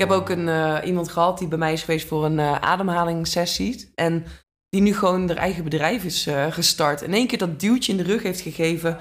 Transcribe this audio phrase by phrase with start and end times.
[0.00, 2.54] Ik heb ook een, eh, iemand gehad die bij mij is geweest voor een uh,
[2.54, 3.90] ademhalingssessie.
[3.94, 4.24] En
[4.68, 7.02] die nu gewoon haar eigen bedrijf is uh, gestart.
[7.02, 8.98] In één keer dat duwtje in de rug heeft gegeven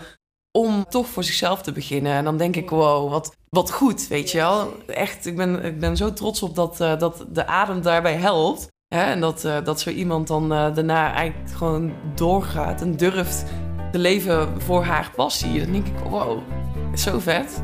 [0.51, 2.11] om toch voor zichzelf te beginnen.
[2.11, 4.73] En dan denk ik, wow, wat, wat goed, weet je wel.
[4.87, 8.67] Echt, ik ben, ik ben zo trots op dat, dat de adem daarbij helpt.
[8.87, 9.01] Hè?
[9.01, 13.45] En dat, dat zo iemand dan daarna eigenlijk gewoon doorgaat en durft
[13.91, 15.59] te leven voor haar passie.
[15.59, 16.39] Dan denk ik, wow,
[16.95, 17.61] zo vet.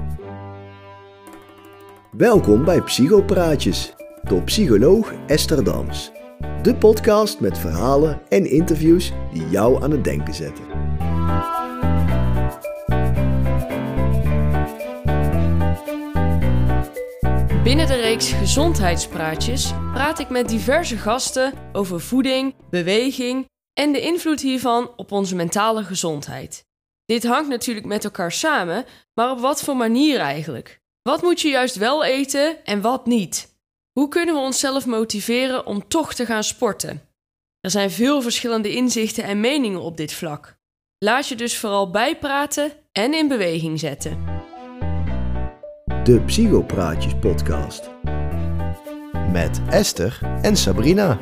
[2.17, 6.11] Welkom bij Psychopraatjes door psycholoog Esther Dams.
[6.61, 10.63] De podcast met verhalen en interviews die jou aan het denken zetten.
[17.63, 24.41] Binnen de reeks Gezondheidspraatjes praat ik met diverse gasten over voeding, beweging en de invloed
[24.41, 26.65] hiervan op onze mentale gezondheid.
[27.05, 30.83] Dit hangt natuurlijk met elkaar samen, maar op wat voor manier eigenlijk?
[31.09, 33.57] Wat moet je juist wel eten en wat niet?
[33.91, 37.01] Hoe kunnen we onszelf motiveren om toch te gaan sporten?
[37.59, 40.57] Er zijn veel verschillende inzichten en meningen op dit vlak.
[40.97, 44.25] Laat je dus vooral bijpraten en in beweging zetten.
[46.03, 47.89] De Psychopraatjes podcast.
[49.31, 51.19] Met Esther en Sabrina.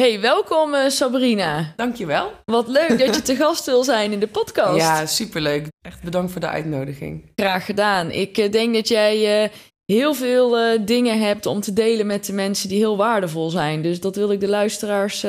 [0.00, 1.72] Hey, welkom uh, Sabrina.
[1.76, 2.32] Dankjewel.
[2.44, 4.76] Wat leuk dat je te gast wil zijn in de podcast.
[4.76, 5.66] Ja, superleuk.
[5.80, 7.32] Echt bedankt voor de uitnodiging.
[7.34, 8.10] Graag gedaan.
[8.10, 9.50] Ik uh, denk dat jij uh,
[9.84, 10.50] heel veel
[10.84, 13.82] dingen hebt om te delen met de mensen die heel waardevol zijn.
[13.82, 15.24] Dus dat wil ik de luisteraars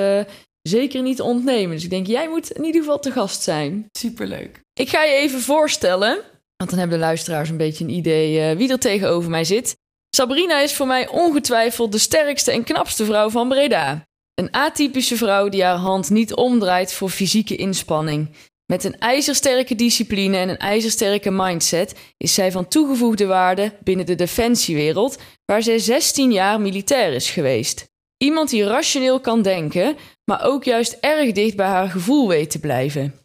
[0.61, 1.75] zeker niet ontnemen.
[1.75, 3.85] Dus ik denk, jij moet in ieder geval te gast zijn.
[3.91, 4.61] Superleuk.
[4.73, 6.19] Ik ga je even voorstellen,
[6.57, 9.75] want dan hebben de luisteraars een beetje een idee wie er tegenover mij zit.
[10.16, 14.05] Sabrina is voor mij ongetwijfeld de sterkste en knapste vrouw van Breda.
[14.36, 18.30] Een atypische vrouw die haar hand niet omdraait voor fysieke inspanning.
[18.66, 24.16] Met een ijzersterke discipline en een ijzersterke mindset is zij van toegevoegde waarde binnen de
[24.16, 27.88] defensiewereld, waar zij 16 jaar militair is geweest.
[28.17, 32.59] Iemand die rationeel kan denken, maar ook juist erg dicht bij haar gevoel weet te
[32.59, 33.19] blijven.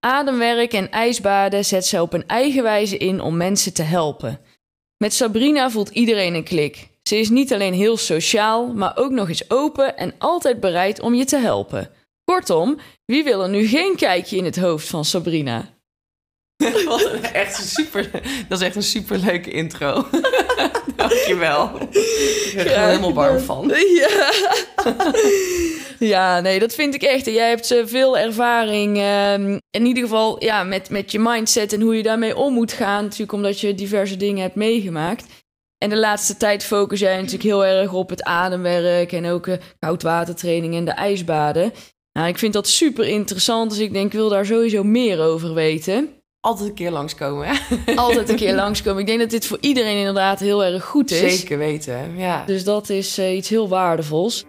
[0.00, 4.40] Ademwerk en ijsbaden zet zij op een eigen wijze in om mensen te helpen.
[4.96, 6.88] Met Sabrina voelt iedereen een klik.
[7.08, 11.14] Ze is niet alleen heel sociaal, maar ook nog eens open en altijd bereid om
[11.14, 11.90] je te helpen.
[12.24, 15.68] Kortom, wie wil er nu geen kijkje in het hoofd van Sabrina?
[17.32, 18.10] echt super,
[18.48, 20.06] dat is echt een superleuke intro.
[20.96, 21.70] Dankjewel.
[21.90, 23.72] Ik ben er helemaal warm van.
[23.94, 24.32] Ja.
[25.98, 27.24] ja, nee, dat vind ik echt.
[27.24, 28.98] Jij hebt eh, veel ervaring.
[28.98, 32.72] Ehm, in ieder geval ja, met, met je mindset en hoe je daarmee om moet
[32.72, 33.02] gaan.
[33.02, 35.24] Natuurlijk omdat je diverse dingen hebt meegemaakt.
[35.78, 39.54] En de laatste tijd focus jij natuurlijk heel erg op het ademwerk en ook uh,
[39.78, 41.72] koudwatertraining en de ijsbaden.
[42.12, 45.54] Nou, ik vind dat super interessant, dus ik denk, ik wil daar sowieso meer over
[45.54, 46.08] weten.
[46.40, 47.54] Altijd een keer langskomen, hè?
[47.94, 49.00] Altijd een keer langskomen.
[49.00, 51.38] Ik denk dat dit voor iedereen inderdaad heel erg goed is.
[51.38, 52.44] Zeker weten, ja.
[52.44, 54.44] Dus dat is uh, iets heel waardevols.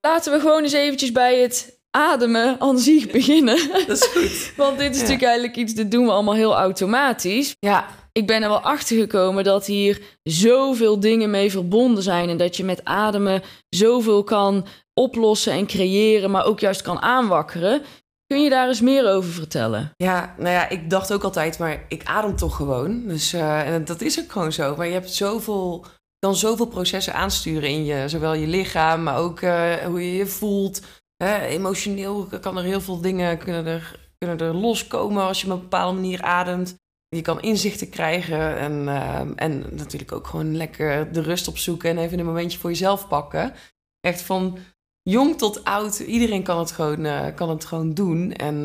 [0.00, 3.70] Laten we gewoon eens eventjes bij het ademen aan zich beginnen.
[3.86, 4.52] Dat is goed.
[4.56, 7.54] Want dit is natuurlijk eigenlijk iets, dat doen we allemaal heel automatisch.
[7.58, 12.28] Ja ik ben er wel achter gekomen dat hier zoveel dingen mee verbonden zijn.
[12.28, 17.82] En dat je met ademen zoveel kan oplossen en creëren, maar ook juist kan aanwakkeren.
[18.26, 19.90] Kun je daar eens meer over vertellen?
[19.96, 23.06] Ja, nou ja, ik dacht ook altijd, maar ik adem toch gewoon.
[23.06, 24.76] Dus en dat is ook gewoon zo.
[24.76, 25.84] Maar je hebt zoveel,
[26.18, 30.26] kan zoveel processen aansturen in je, zowel je lichaam, maar ook uh, hoe je je
[30.26, 30.80] voelt.
[31.16, 31.40] Hè?
[31.40, 35.60] Emotioneel kan er heel veel dingen kunnen er, kunnen er loskomen als je op een
[35.60, 36.82] bepaalde manier ademt.
[37.14, 41.98] Je kan inzichten krijgen en, uh, en natuurlijk ook gewoon lekker de rust opzoeken en
[41.98, 43.52] even een momentje voor jezelf pakken.
[44.00, 44.58] Echt van
[45.02, 48.32] jong tot oud, iedereen kan het gewoon, uh, kan het gewoon doen.
[48.32, 48.64] En uh,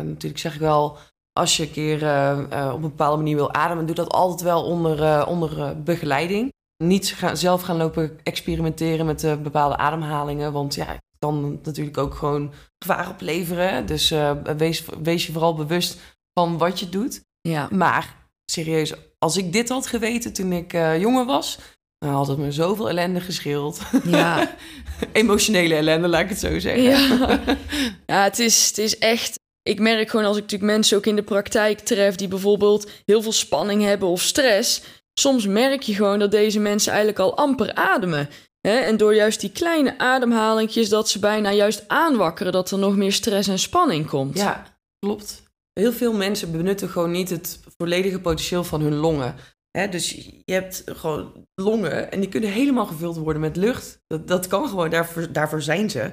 [0.00, 0.96] natuurlijk zeg ik wel,
[1.32, 1.96] als je een keer
[2.72, 6.52] op een bepaalde manier wil ademen, doe dat altijd wel onder, onder begeleiding.
[6.84, 12.14] Niet gaan, zelf gaan lopen experimenteren met bepaalde ademhalingen, want ja, het kan natuurlijk ook
[12.14, 13.86] gewoon gevaar opleveren.
[13.86, 14.14] Dus
[14.56, 17.28] wees, wees je vooral bewust van wat je doet.
[17.40, 17.68] Ja.
[17.70, 21.58] Maar serieus, als ik dit had geweten toen ik uh, jonger was,
[21.98, 23.80] dan had het me zoveel ellende gescheeld.
[24.04, 24.56] Ja.
[25.12, 26.82] Emotionele ellende, laat ik het zo zeggen.
[26.82, 27.40] Ja,
[28.06, 29.38] ja het, is, het is echt.
[29.62, 33.22] Ik merk gewoon als ik natuurlijk mensen ook in de praktijk tref die bijvoorbeeld heel
[33.22, 34.82] veel spanning hebben of stress.
[35.12, 38.28] Soms merk je gewoon dat deze mensen eigenlijk al amper ademen.
[38.60, 38.78] Hè?
[38.78, 43.12] En door juist die kleine ademhalingjes dat ze bijna juist aanwakkeren dat er nog meer
[43.12, 44.38] stress en spanning komt.
[44.38, 45.42] Ja, klopt.
[45.72, 49.34] Heel veel mensen benutten gewoon niet het volledige potentieel van hun longen.
[49.90, 50.10] dus
[50.44, 54.02] je hebt gewoon longen en die kunnen helemaal gevuld worden met lucht.
[54.06, 56.12] Dat, dat kan gewoon, daarvoor, daarvoor zijn ze.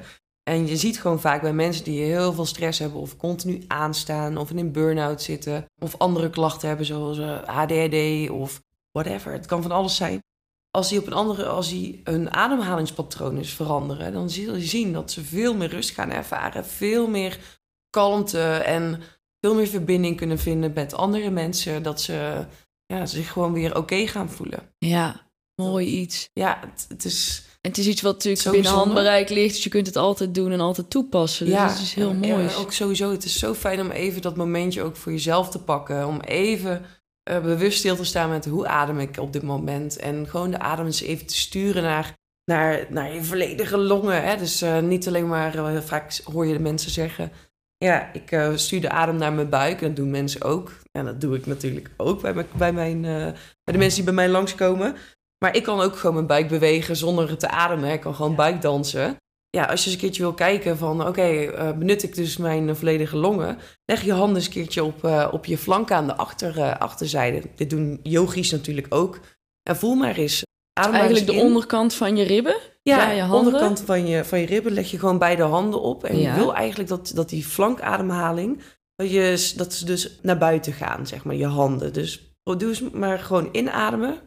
[0.50, 4.38] En je ziet gewoon vaak bij mensen die heel veel stress hebben of continu aanstaan
[4.38, 8.62] of in een burn-out zitten of andere klachten hebben zoals uh, ADHD of
[8.92, 9.32] whatever.
[9.32, 10.24] Het kan van alles zijn.
[10.72, 14.94] Als die op een andere, als die hun ademhalingspatroon is veranderen, dan zie je zien
[14.94, 17.60] dat ze veel meer rust gaan ervaren, veel meer
[17.90, 19.02] kalmte en
[19.42, 21.84] veel meer verbinding kunnen vinden met andere mensen.
[21.84, 22.46] Dat ze
[22.86, 24.60] ja, zich gewoon weer oké gaan voelen.
[24.78, 25.30] Ja,
[25.62, 26.30] mooi iets.
[26.34, 27.46] Ja, het, het is.
[27.62, 28.94] En het is iets wat natuurlijk binnen bijzonder.
[28.94, 31.46] handbereik ligt, dus je kunt het altijd doen en altijd toepassen.
[31.46, 32.44] Dus ja, dat is heel mooi.
[32.44, 35.64] Ja, ook sowieso, het is zo fijn om even dat momentje ook voor jezelf te
[35.64, 36.08] pakken.
[36.08, 36.86] Om even
[37.30, 39.98] uh, bewust stil te staan met hoe adem ik op dit moment.
[39.98, 42.14] En gewoon de adem eens even te sturen naar,
[42.52, 44.24] naar, naar je volledige longen.
[44.24, 44.38] Hè?
[44.38, 47.32] Dus uh, niet alleen maar, uh, vaak hoor je de mensen zeggen...
[47.78, 49.82] Ja, ik uh, stuur de adem naar mijn buik.
[49.82, 50.72] En dat doen mensen ook.
[50.92, 54.14] En dat doe ik natuurlijk ook bij, mijn, bij, mijn, bij de mensen die bij
[54.14, 54.96] mij langskomen.
[55.38, 57.92] Maar ik kan ook gewoon mijn buik bewegen zonder te ademen.
[57.92, 59.18] Ik kan gewoon buikdansen
[59.50, 62.76] ja, als je eens een keertje wil kijken van oké, uh, benut ik dus mijn
[62.76, 66.78] volledige longen, leg je handen eens een keertje op, op je flank aan de achter,
[66.78, 67.42] achterzijde.
[67.56, 69.20] Dit doen yogis natuurlijk ook.
[69.64, 70.46] En voel maar eens.
[70.74, 72.58] Adem eigenlijk de onderkant van je ribben?
[72.88, 73.46] Ja, je handen.
[73.46, 76.04] onderkant van je, van je ribben leg je gewoon beide handen op.
[76.04, 78.62] En je wil eigenlijk dat, dat die flankademhaling,
[78.96, 81.94] dat, je, dat ze dus naar buiten gaan, zeg maar, je handen.
[81.94, 84.18] Dus doe eens maar gewoon inademen.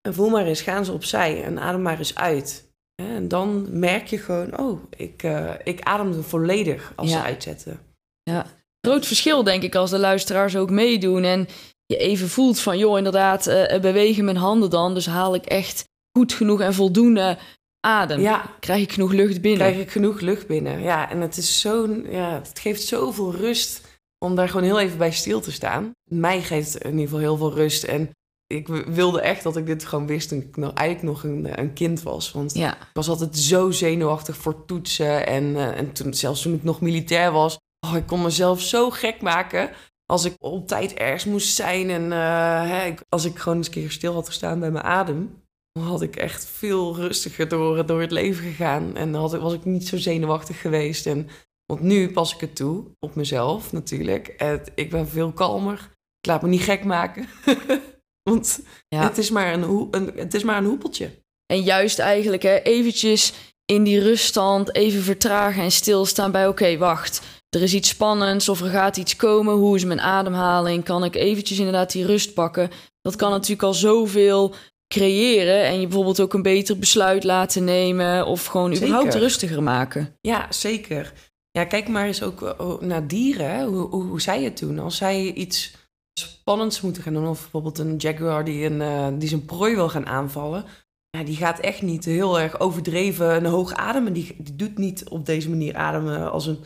[0.00, 2.72] En voel maar eens, gaan ze opzij en adem maar eens uit.
[2.94, 7.80] En dan merk je gewoon, oh, ik, uh, ik ademde volledig als ze uitzetten.
[8.22, 8.46] Ja,
[8.80, 11.48] groot verschil denk ik als de luisteraars ook meedoen en
[11.86, 15.84] je even voelt van, joh, inderdaad, uh, bewegen mijn handen dan, dus haal ik echt
[16.18, 17.38] goed genoeg en voldoende
[17.84, 18.20] adem.
[18.20, 18.44] Ja.
[18.60, 19.66] Krijg ik genoeg lucht binnen?
[19.66, 21.10] Krijg ik genoeg lucht binnen, ja.
[21.10, 23.80] En het is zo'n, ja, het geeft zoveel rust
[24.18, 25.92] om daar gewoon heel even bij stil te staan.
[26.10, 28.10] Mij geeft in ieder geval heel veel rust en
[28.46, 31.72] ik wilde echt dat ik dit gewoon wist toen ik nog, eigenlijk nog een, een
[31.72, 32.32] kind was.
[32.32, 35.26] Want ik was altijd zo zenuwachtig voor toetsen.
[35.26, 38.90] En, uh, en toen, zelfs toen ik nog militair was, oh, ik kon mezelf zo
[38.90, 39.70] gek maken
[40.06, 41.90] als ik op tijd ergens moest zijn.
[41.90, 45.42] En uh, hè, als ik gewoon eens een keer stil had gestaan bij mijn adem,
[45.80, 48.96] had ik echt veel rustiger door, door het leven gegaan.
[48.96, 51.06] En dan had, was ik niet zo zenuwachtig geweest.
[51.06, 51.28] En,
[51.66, 54.28] want nu pas ik het toe, op mezelf natuurlijk.
[54.28, 55.92] En ik ben veel kalmer.
[56.20, 57.28] Ik laat me niet gek maken.
[58.30, 61.10] Want het, is maar een, een, het is maar een hoepeltje.
[61.46, 63.32] En juist eigenlijk hè, eventjes
[63.64, 66.48] in die ruststand even vertragen en stilstaan bij...
[66.48, 69.54] oké, wacht, er is iets spannends of er gaat iets komen.
[69.54, 70.84] Hoe is mijn ademhaling?
[70.84, 72.70] Kan ik eventjes inderdaad die rust pakken?
[73.00, 74.54] Dat kan natuurlijk al zoveel
[74.94, 78.26] creëren en je bijvoorbeeld ook een beter besluit laten nemen...
[78.26, 78.86] of gewoon zeker.
[78.86, 80.16] überhaupt rustiger maken.
[80.20, 81.12] Ja, zeker.
[81.50, 83.64] Ja, kijk maar eens ook oh, naar dieren.
[83.64, 84.78] Hoe, hoe, hoe zij het doen.
[84.78, 85.74] Als zij iets
[86.20, 87.28] spannends moeten gaan doen.
[87.28, 90.64] Of bijvoorbeeld een jaguar die, een, uh, die zijn prooi wil gaan aanvallen.
[91.10, 94.12] Ja, die gaat echt niet heel erg overdreven en hoog ademen.
[94.12, 96.58] Die, die doet niet op deze manier ademen als een...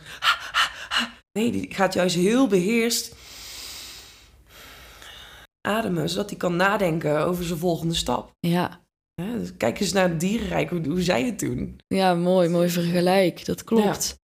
[1.31, 3.15] Nee, die gaat juist heel beheerst
[5.69, 8.31] ademen, zodat hij kan nadenken over zijn volgende stap.
[8.39, 8.81] Ja.
[9.13, 11.79] ja dus kijk eens naar het dierenrijk, hoe, hoe zij het doen.
[11.87, 13.45] Ja, mooi, mooi vergelijk.
[13.45, 14.17] Dat klopt.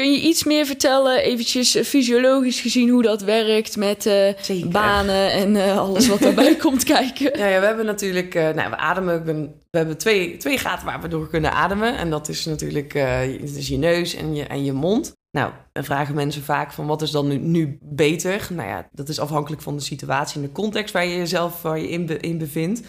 [0.00, 5.32] Kun je iets meer vertellen, eventjes eh, fysiologisch gezien, hoe dat werkt met uh, banen
[5.32, 7.38] en uh, alles wat daarbij komt kijken?
[7.38, 9.24] Ja, ja, we hebben natuurlijk, uh, nou, we ademen,
[9.70, 11.96] we hebben twee, twee gaten waar we door kunnen ademen.
[11.96, 12.94] En dat is natuurlijk
[13.40, 15.15] is je neus en je, en je mond.
[15.30, 18.48] Nou, dan vragen mensen vaak van wat is dan nu, nu beter?
[18.50, 21.78] Nou ja, dat is afhankelijk van de situatie en de context waar je jezelf waar
[21.78, 22.80] je in, in bevindt.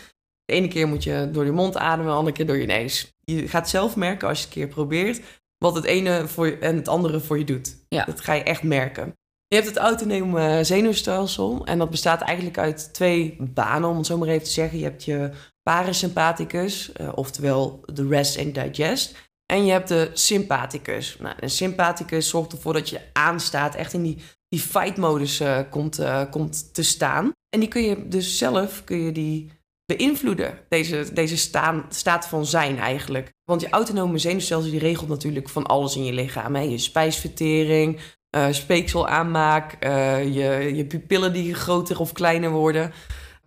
[0.46, 3.14] De ene keer moet je door je mond ademen, de andere keer door je neus.
[3.20, 5.22] Je gaat zelf merken als je het een keer probeert
[5.58, 7.86] wat het ene voor je, en het andere voor je doet.
[7.88, 8.06] Ja.
[8.06, 9.14] Dat ga je echt merken.
[9.48, 14.18] Je hebt het autonome zenuwstelsel en dat bestaat eigenlijk uit twee banen, om het zo
[14.18, 14.78] maar even te zeggen.
[14.78, 15.32] Je hebt je
[15.64, 19.27] parasympathicus, uh, oftewel de rest and digest.
[19.54, 21.18] En je hebt de sympathicus.
[21.20, 24.18] Nou, een sympathicus zorgt ervoor dat je aanstaat, echt in die,
[24.50, 27.32] die fight-modus uh, komt, uh, komt te staan.
[27.50, 29.52] En die kun je dus zelf, kun je die
[29.86, 33.34] beïnvloeden, deze, deze staan, staat van zijn eigenlijk.
[33.44, 36.56] Want je autonome zenuwstelsel die regelt natuurlijk van alles in je lichaam.
[36.56, 36.62] Hè?
[36.62, 38.00] Je spijsvertering,
[38.36, 42.94] uh, speekselaanmaak, uh, je, je pupillen die groter of kleiner worden.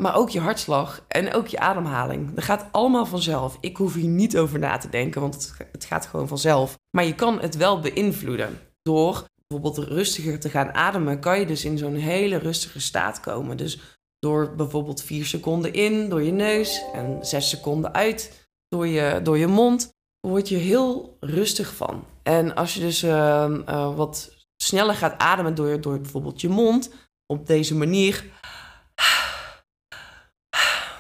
[0.01, 2.35] Maar ook je hartslag en ook je ademhaling.
[2.35, 3.59] Dat gaat allemaal vanzelf.
[3.61, 6.79] Ik hoef hier niet over na te denken, want het, gaat gewoon vanzelf.
[6.97, 8.59] Maar je kan het wel beïnvloeden.
[8.83, 13.57] Door bijvoorbeeld rustiger te gaan ademen, kan je dus in zo'n hele rustige staat komen.
[13.57, 19.21] Dus door bijvoorbeeld vier seconden in door je neus en zes seconden uit door je,
[19.23, 19.93] door je mond,
[20.27, 22.05] word je heel rustig van.
[22.23, 23.11] En als je dus uh,
[23.69, 26.91] uh, wat sneller gaat ademen door, door bijvoorbeeld je mond,
[27.27, 28.25] op deze manier,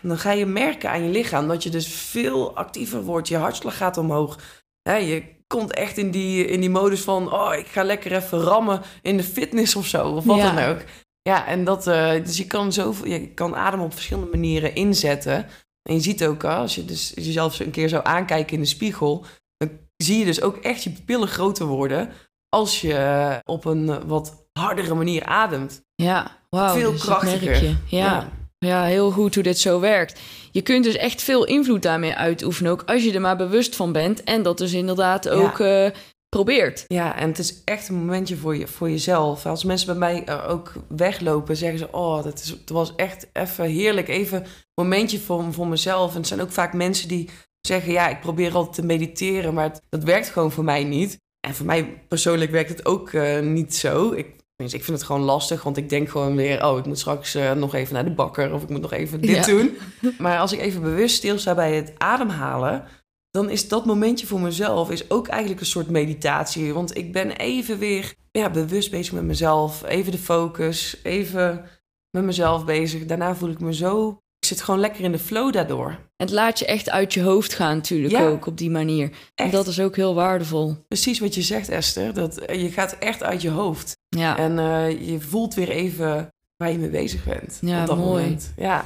[0.09, 3.29] dan ga je merken aan je lichaam dat je dus veel actiever wordt.
[3.29, 4.39] Je hartslag gaat omhoog.
[4.83, 8.41] Hè, je komt echt in die, in die modus van, oh, ik ga lekker even
[8.41, 10.55] rammen in de fitness of zo, of wat Ja.
[10.55, 10.79] dan ook.
[11.23, 15.47] Ja, en dat, eh, dus je kan zoveel, je kan adem op verschillende manieren inzetten.
[15.83, 19.25] En je ziet ook, als je dus jezelf een keer zou aankijken in de spiegel,
[19.57, 22.11] dan zie je dus ook echt je pupillen groter worden
[22.49, 25.83] als je op een wat hardere manier ademt.
[25.95, 26.75] Ja, wauw.
[26.75, 27.77] Veel dus krachtiger.
[27.87, 28.29] Ja.
[28.67, 30.21] Ja, heel goed hoe dit zo werkt.
[30.51, 33.93] Je kunt dus echt veel invloed daarmee uitoefenen, ook als je er maar bewust van
[33.93, 34.25] bent.
[34.25, 35.87] En dat dus inderdaad ook eh,
[36.29, 36.85] probeert.
[36.87, 39.47] Ja, en het is echt een momentje voor, je, voor jezelf.
[39.47, 41.93] Als mensen bij mij eh, ook weglopen, zeggen ze...
[41.93, 44.09] oh, dat is, het was echt even heerlijk.
[44.09, 46.11] Even een momentje voor, voor mezelf.
[46.11, 47.29] En het zijn ook vaak mensen die
[47.61, 47.93] zeggen...
[47.93, 51.17] ja, ik probeer altijd te mediteren, maar het- dat werkt gewoon voor mij niet.
[51.47, 54.13] En voor mij persoonlijk werkt het ook eh, niet zo.
[54.13, 54.27] Ik,
[54.61, 56.65] tenminste, ik vind het gewoon lastig, want ik denk gewoon weer...
[56.67, 58.53] oh, ik moet straks eh, nog even naar de bakker...
[58.53, 59.43] of ik moet nog even dit Ja.
[59.53, 59.77] doen.
[60.19, 62.85] Maar als ik even bewust stilsta bij het ademhalen
[63.31, 66.73] dan is dat momentje voor mezelf is ook eigenlijk een soort meditatie.
[66.75, 69.85] Want ik ben even weer ja, bewust bezig met mezelf.
[69.85, 71.65] Even de focus, even
[72.11, 73.07] met mezelf bezig.
[73.07, 74.09] Daarna voel ik me zo...
[74.39, 75.99] Ik zit gewoon lekker in de flow daardoor.
[76.17, 78.29] Het laat je echt uit je hoofd gaan natuurlijk Ja.
[78.29, 79.11] ook op die manier.
[79.35, 80.77] En dat is ook heel waardevol.
[80.89, 82.15] Precies wat je zegt, Esther.
[82.15, 83.97] Dat, je gaat echt uit je hoofd.
[84.17, 87.59] Ja, En eh, je voelt weer even waar je mee bezig bent.
[87.61, 88.23] Ja, op dat mooi.
[88.23, 88.53] moment.
[88.57, 88.85] Ja,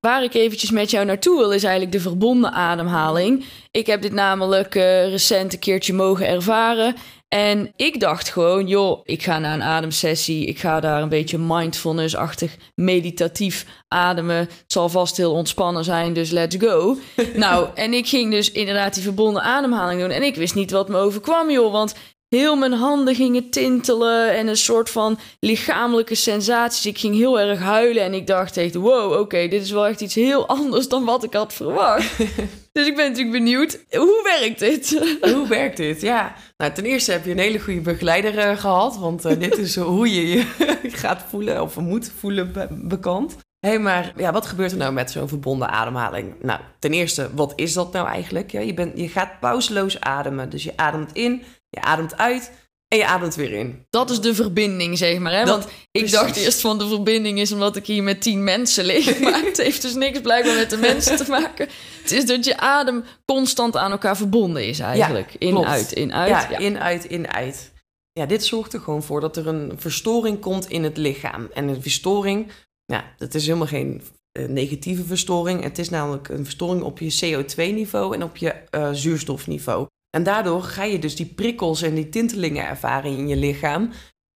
[0.00, 3.44] Waar ik eventjes met jou naartoe wil, is eigenlijk de verbonden ademhaling.
[3.70, 6.94] Ik heb dit namelijk eh, recent een keertje mogen ervaren.
[7.28, 10.46] En ik dacht gewoon, joh, ik ga naar een ademsessie.
[10.46, 14.36] Ik ga daar een beetje mindfulness-achtig, meditatief ademen.
[14.36, 16.96] Het zal vast heel ontspannen zijn, dus let's go.
[17.34, 20.10] nou, en ik ging dus inderdaad die verbonden ademhaling doen.
[20.10, 21.72] En ik wist niet wat me overkwam, joh.
[21.72, 21.94] Want
[22.28, 26.86] heel mijn handen gingen tintelen en een soort van lichamelijke sensaties.
[26.86, 30.00] Ik ging heel erg huilen en ik dacht echt, wow, oké, dit is wel echt
[30.00, 32.18] iets heel anders dan wat ik had verwacht.
[32.72, 34.98] dus ik ben natuurlijk benieuwd, hoe werkt dit?
[35.34, 36.00] Hoe werkt dit?
[36.00, 38.98] Ja, nou, ten eerste heb je een hele goede begeleider eh, gehad.
[38.98, 40.44] Want eh, dit is hoe je je
[40.82, 43.36] gaat voelen of moet voelen be- bekend.
[43.60, 46.34] Hé, hey, maar ja, wat gebeurt er nou met zo'n verbonden ademhaling?
[46.42, 48.50] Nou, ten eerste, wat is dat nou eigenlijk?
[48.50, 50.50] Ja, je, bent, je gaat pauzeloos ademen.
[50.50, 52.50] Dus je ademt in, je ademt uit
[52.88, 53.86] en je ademt weer in.
[53.90, 55.32] Dat is de verbinding, zeg maar.
[55.32, 55.44] Hè?
[55.44, 56.10] Dat- Want ik precies.
[56.10, 59.18] dacht eerst van de verbinding is omdat ik hier met tien mensen lig.
[59.20, 61.68] Maar het heeft dus niks blijkbaar met de mensen te maken.
[62.02, 65.34] Het is dat je adem constant aan elkaar verbonden is eigenlijk.
[65.38, 65.66] in, klopt.
[65.66, 66.28] uit, in, uit.
[66.30, 66.58] ja, Ja.
[66.58, 67.72] in, uit, in, uit.
[68.12, 71.48] Ja, dit zorgt er gewoon voor dat er een verstoring komt in het lichaam.
[71.54, 72.50] En een verstoring,
[72.84, 75.62] ja, dat is helemaal geen eh, negatieve verstoring.
[75.62, 79.86] Het is namelijk een verstoring op je CO2-niveau en op je eh, zuurstofniveau.
[80.18, 83.90] En daardoor ga je dus die prikkels en die tintelingen ervaren in je lichaam.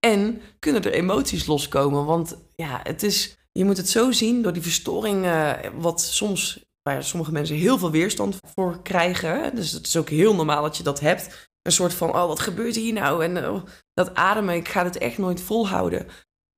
[0.07, 2.05] En kunnen er emoties loskomen.
[2.05, 6.65] Want ja, het is, je moet het zo zien door die verstoring, eh, wat soms
[6.83, 9.55] waar sommige mensen heel veel weerstand voor krijgen.
[9.55, 11.51] Dus het is ook heel normaal dat je dat hebt.
[11.63, 13.25] Een soort van, oh, wat gebeurt hier nou?
[13.25, 13.63] En oh,
[13.95, 16.07] dat ademen, ik ga het echt nooit volhouden.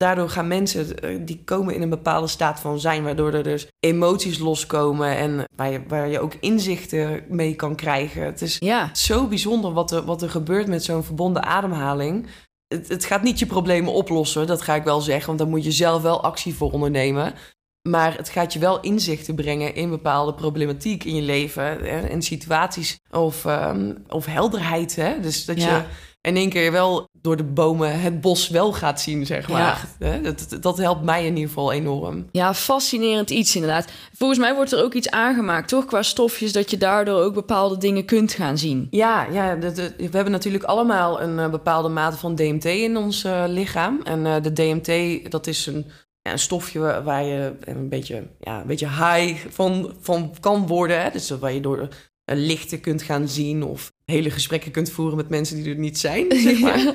[0.05, 3.67] Daardoor gaan mensen, eh, die komen in een bepaalde staat van zijn, waardoor er dus
[3.81, 8.25] emoties loskomen en waar je, waar je ook inzichten mee kan krijgen.
[8.25, 8.91] Het is ja.
[8.95, 12.27] zo bijzonder wat er, wat er gebeurt met zo'n verbonden ademhaling.
[12.67, 15.65] Het, het gaat niet je problemen oplossen, dat ga ik wel zeggen, want daar moet
[15.65, 17.35] je zelf wel actie voor ondernemen.
[17.89, 21.65] Maar het gaat je wel inzichten brengen in bepaalde problematiek in je leven.
[21.65, 24.97] Hè, in situaties of, ehm, of helderheid.
[24.97, 25.21] Hè?
[25.21, 25.77] Dus dat Ja.
[25.77, 25.85] je
[26.25, 29.87] in één keer wel door de bomen het bos wel gaat zien, zeg maar.
[29.99, 30.21] Hè?
[30.21, 32.27] Dat, dat, dat helpt mij in ieder geval enorm.
[32.33, 33.89] Ja, fascinerend iets inderdaad.
[34.17, 35.85] Volgens mij wordt er ook iets aangemaakt, toch?
[35.85, 38.87] Qua stofjes, dat je daardoor ook bepaalde dingen kunt gaan zien.
[38.91, 42.97] Ja, ja de, de- we hebben natuurlijk allemaal een eh, bepaalde mate van DMT in
[42.97, 44.01] ons eh, lichaam.
[44.05, 45.87] En eh, de DMT, dat is een,
[46.23, 50.67] ja, een stofje wa- waar je een beetje, ja, een beetje high van, van kan
[50.67, 51.03] worden.
[51.03, 51.11] Hè?
[51.11, 51.89] Dus waar je door
[52.25, 56.27] lichten kunt gaan zien of hele gesprekken kunt voeren met mensen die er niet zijn,
[56.49, 56.95] zeg maar.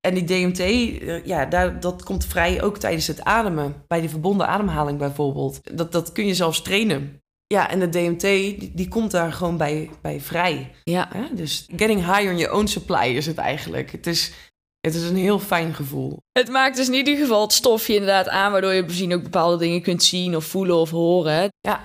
[0.00, 3.84] En die DMT, eh, ja, daar, dat komt vrij ook tijdens het ademen.
[3.86, 5.60] Bij de verbonden ademhaling bijvoorbeeld.
[5.76, 7.22] Dat, dat kun je zelfs trainen.
[7.46, 10.74] Ja, en de DMT, die, die komt daar gewoon bij, bij vrij.
[10.84, 11.08] Ja?
[11.32, 13.90] Dus getting high on your own supply is het eigenlijk.
[13.90, 14.32] Het is,
[14.80, 16.16] het is een heel fijn gevoel.
[16.32, 19.56] het maakt dus in ieder geval het stofje inderdaad aan, waardoor je misschien ook bepaalde
[19.56, 21.48] dingen kunt zien of voelen of horen.
[21.60, 21.80] Ja,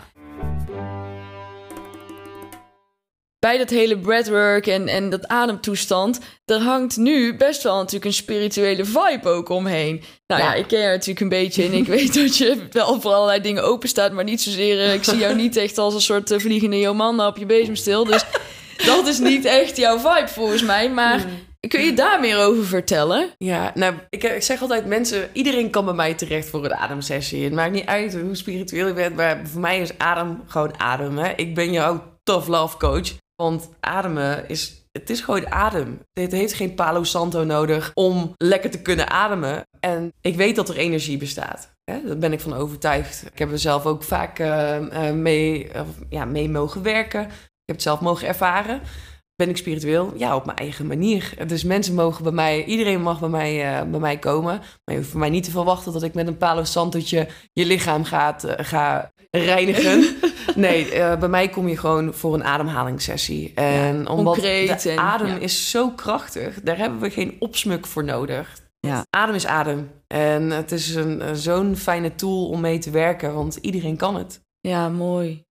[3.45, 8.13] Bij dat hele breathwork en, en dat ademtoestand, er hangt nu best wel natuurlijk een
[8.13, 10.03] spirituele vibe ook omheen.
[10.27, 10.53] Nou ja, Ja.
[10.53, 13.63] ik ken je natuurlijk een beetje en ik weet dat je wel voor allerlei dingen
[13.63, 16.39] open staat, maar niet zozeer, eh, ik zie jou niet echt als een soort eh,
[16.39, 18.03] vliegende Jomanda op je bezemstil.
[18.03, 18.25] Dus
[18.85, 21.25] dat is niet echt jouw vibe volgens mij, maar...
[21.67, 23.29] Kun je daar meer over vertellen?
[23.37, 27.43] Ja, nou, ik, ik zeg altijd mensen, iedereen kan bij mij terecht voor een ademsessie.
[27.43, 31.17] Het maakt niet uit hoe spiritueel je bent, maar voor mij is adem gewoon adem.
[31.17, 31.33] Hè?
[31.35, 35.99] Ik ben jouw tough love coach, want ademen is het is gewoon adem.
[36.13, 39.67] Het heeft geen Palo Santo nodig om lekker te kunnen ademen.
[39.79, 41.71] En ik weet dat er energie bestaat.
[41.83, 42.01] Hè?
[42.05, 43.25] Daar ben ik van overtuigd.
[43.31, 47.21] Ik heb er zelf ook vaak uh, mee, uh, ja, mee mogen werken.
[47.21, 48.81] Ik heb het zelf mogen ervaren.
[49.35, 50.13] Ben ik spiritueel?
[50.17, 51.33] Ja, op mijn eigen manier.
[51.47, 54.57] Dus mensen mogen bij mij, iedereen mag bij mij, uh, bij mij komen.
[54.57, 58.03] Maar je hoeft mij niet te verwachten dat ik met een Palo Santootje je lichaam
[58.03, 59.11] gaat, ga
[59.43, 60.15] reinigen.
[60.55, 63.51] nee, uh, bij mij kom je gewoon voor een ademhalingssessie.
[63.55, 65.37] En ja, omdat de en, adem ja.
[65.37, 68.63] is zo krachtig, daar hebben we geen opsmuk voor nodig.
[68.79, 69.05] Ja.
[69.09, 69.91] Adem is adem.
[70.07, 74.41] En het is een, zo'n fijne tool om mee te werken, want iedereen kan het.
[74.61, 75.43] Ja, mooi.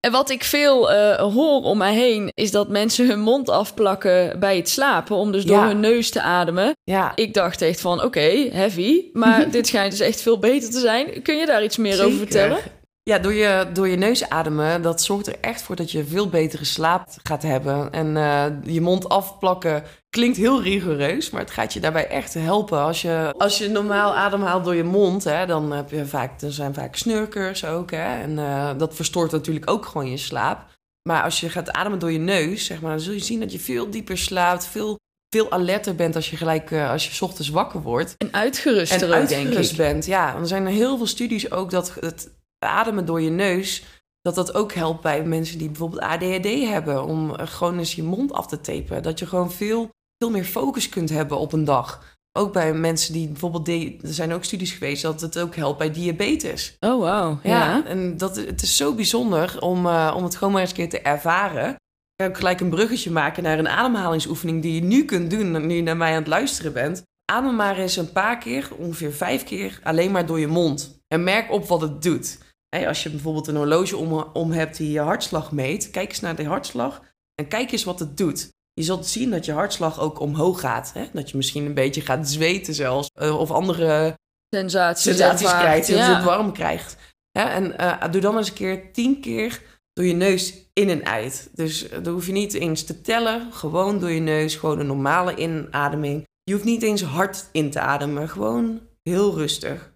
[0.00, 4.38] En wat ik veel uh, hoor om mij heen, is dat mensen hun mond afplakken
[4.38, 6.72] bij het slapen, om dus door hun neus te ademen.
[6.84, 7.12] Ja.
[7.14, 10.78] Ik dacht echt van, oké, okay, heavy, maar dit schijnt dus echt veel beter te
[10.78, 11.22] zijn.
[11.22, 12.06] Kun je daar iets meer Zeker.
[12.06, 12.58] over vertellen?
[13.02, 16.28] Ja, door je, door je neus ademen, dat zorgt er echt voor dat je veel
[16.28, 17.92] betere slaap gaat hebben.
[17.92, 22.78] En uh, je mond afplakken klinkt heel rigoureus, maar het gaat je daarbij echt helpen.
[22.78, 26.52] Als je, als je normaal ademhaalt door je mond, hè, dan heb je vaak, er
[26.52, 27.90] zijn vaak snurkers ook.
[27.90, 30.66] Hè, en uh, dat verstoort natuurlijk ook gewoon je slaap.
[31.08, 33.52] Maar als je gaat ademen door je neus, zeg maar, dan zul je zien dat
[33.52, 34.98] je veel dieper slaapt, veel
[35.34, 38.14] veel alerter bent als je gelijk uh, als je 's ochtends wakker wordt.
[38.16, 39.76] En uitgeruster en ook, uitgerust denk ik.
[39.76, 40.06] bent.
[40.06, 42.30] Ja, er zijn er heel veel studies ook dat het
[42.68, 43.84] ademen door je neus,
[44.22, 48.32] dat dat ook helpt bij mensen die bijvoorbeeld ADHD hebben, om gewoon eens je mond
[48.32, 49.02] af te tapen.
[49.02, 52.18] Dat je gewoon veel, veel meer focus kunt hebben op een dag.
[52.38, 53.68] Ook bij mensen die bijvoorbeeld,
[54.02, 56.76] er zijn ook studies geweest dat het ook helpt bij diabetes.
[56.80, 57.44] Oh, wow.
[57.44, 60.70] Ja, ja en dat, het is zo bijzonder om, uh, om het gewoon maar eens
[60.70, 61.74] een keer te ervaren.
[62.14, 65.74] Ik ga gelijk een bruggetje maken naar een ademhalingsoefening die je nu kunt doen, nu
[65.74, 67.02] je naar mij aan het luisteren bent.
[67.32, 71.00] Adem maar eens een paar keer, ongeveer vijf keer, alleen maar door je mond.
[71.08, 72.38] En merk op wat het doet.
[72.76, 76.20] Hey, als je bijvoorbeeld een horloge om, om hebt die je hartslag meet, kijk eens
[76.20, 77.02] naar de hartslag
[77.34, 78.48] en kijk eens wat het doet.
[78.72, 80.90] Je zult zien dat je hartslag ook omhoog gaat.
[80.94, 81.04] Hè?
[81.12, 83.10] Dat je misschien een beetje gaat zweten zelfs.
[83.22, 84.18] Uh, of andere
[84.54, 85.62] sensaties, sensaties ervaart.
[85.62, 85.88] krijgt.
[85.88, 86.08] Dat Ja.
[86.08, 86.96] je het warm krijgt.
[87.30, 91.04] Ja, en uh, doe dan eens een keer tien keer door je neus in en
[91.04, 91.50] uit.
[91.54, 93.52] Dus uh, dan hoef je niet eens te tellen.
[93.52, 94.54] Gewoon door je neus.
[94.56, 96.26] Gewoon een normale inademing.
[96.42, 98.28] Je hoeft niet eens hard in te ademen.
[98.28, 99.89] Gewoon heel rustig.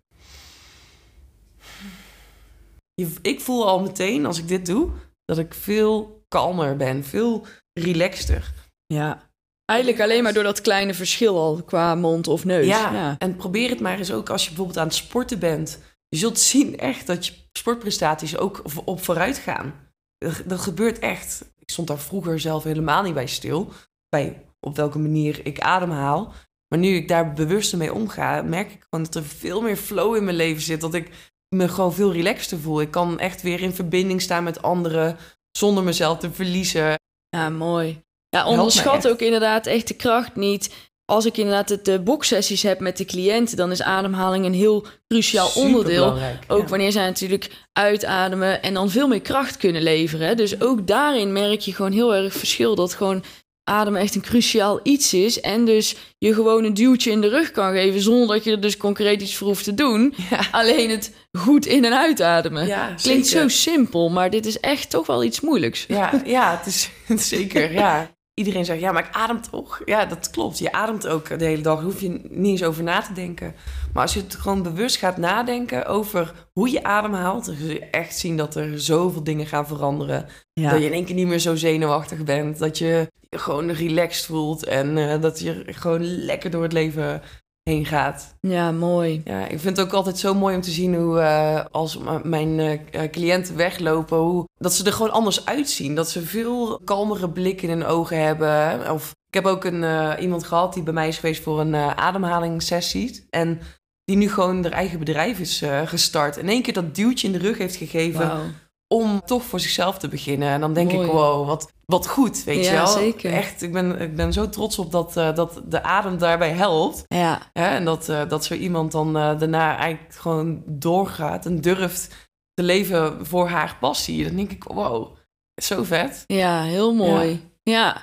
[2.95, 4.91] Je, ik voel al meteen als ik dit doe
[5.25, 8.53] dat ik veel kalmer ben, veel relaxter.
[8.87, 9.31] Ja.
[9.65, 12.67] Eigenlijk alleen maar door dat kleine verschil al qua mond of neus.
[12.67, 13.17] Ja, ja.
[13.19, 15.79] en probeer het maar eens ook als je bijvoorbeeld aan het sporten bent.
[16.09, 19.75] Je zult zien echt dat je sportprestaties ook op vooruit gaan.
[20.19, 21.53] Dat, dat gebeurt echt.
[21.59, 23.73] Ik stond daar vroeger zelf helemaal niet bij stil.
[24.09, 26.33] Bij op welke manier ik ademhaal.
[26.69, 30.17] Maar nu ik daar bewuster mee omga, merk ik gewoon dat er veel meer flow
[30.17, 30.81] in mijn leven zit.
[30.81, 32.81] Dat ik me gewoon veel relaxter voel.
[32.81, 35.17] Ik kan echt weer in verbinding staan met anderen
[35.59, 36.95] zonder mezelf te verliezen.
[37.29, 38.03] Ja, mooi.
[38.29, 40.93] Ja, onderschat ook inderdaad echt de kracht niet.
[41.05, 44.87] Als ik inderdaad het de boxsessies heb met de cliënten, dan is ademhaling een heel
[45.07, 46.19] cruciaal onderdeel.
[46.49, 46.69] Ook ja.
[46.69, 50.37] wanneer zij natuurlijk uitademen en dan veel meer kracht kunnen leveren.
[50.37, 52.75] Dus ook daarin merk je gewoon heel erg verschil.
[52.75, 53.25] Dat gewoon
[53.65, 55.41] ademen echt een cruciaal iets is.
[55.41, 58.61] En dus je gewoon een duwtje in de rug kan geven zonder dat je er
[58.61, 60.15] dus concreet iets voor hoeft te doen.
[60.31, 60.41] Ja.
[60.51, 62.67] Alleen het goed in- en uitademen.
[62.67, 63.51] Ja, Klinkt zeker.
[63.51, 65.85] zo simpel, maar dit is echt toch wel iets moeilijks.
[65.89, 67.73] Ja, ja het is het is zeker.
[67.73, 68.14] Ja.
[68.35, 69.83] Iedereen zegt, ja, maar ik adem toch?
[69.85, 70.59] Ja, dat klopt.
[70.59, 71.75] Je ademt ook de hele dag.
[71.75, 73.55] Daar hoef je niet eens over na te denken.
[73.93, 77.47] Maar als je het gewoon bewust gaat nadenken over hoe je ademhaalt...
[77.47, 80.27] dan zul je echt zien dat er zoveel dingen gaan veranderen.
[80.53, 80.71] Ja.
[80.71, 82.59] Dat je in één keer niet meer zo zenuwachtig bent.
[82.59, 84.65] Dat je je gewoon relaxed voelt.
[84.65, 87.23] En eh, dat je gewoon lekker door het leven
[87.65, 88.37] heen gaat.
[88.41, 89.23] Ja, mooi.
[89.25, 92.59] Ja, ik vind het ook altijd zo mooi om te zien hoe uh, als mijn
[92.59, 95.95] uh, cliënten weglopen, hoe, dat ze er gewoon anders uitzien.
[95.95, 98.91] Dat ze veel kalmere blik in hun ogen hebben.
[98.93, 101.75] Of ik heb ook een, uh, iemand gehad die bij mij is geweest voor een
[101.75, 103.27] ademhalingssessie.
[103.31, 103.61] En
[104.05, 106.37] die nu gewoon haar eigen bedrijf is gestart.
[106.37, 108.55] In één keer dat duwtje in de rug heeft gegeven.
[108.89, 110.49] Om toch voor zichzelf te beginnen.
[110.49, 111.07] En dan denk Mooi.
[111.07, 112.87] ik, wow, wat, wat goed, weet Ja, je wel.
[112.87, 113.33] zeker.
[113.33, 117.05] Echt, ik ben, ik ben zo trots op dat, uh, dat de adem daarbij helpt.
[117.09, 122.31] Ja, en dat, uh, dat zo iemand dan uh, daarna eigenlijk gewoon doorgaat en durft
[122.55, 124.25] te leven voor haar passie.
[124.25, 125.17] Dan denk ik, wow,
[125.63, 126.25] zo vet.
[126.27, 127.53] ja heel mooi.
[127.63, 128.03] Ja.